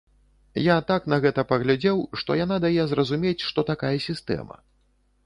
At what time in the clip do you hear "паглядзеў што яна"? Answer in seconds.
1.51-2.57